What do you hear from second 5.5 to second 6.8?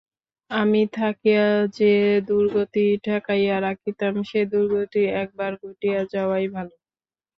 ঘটিয়া যাওয়াই ভালো।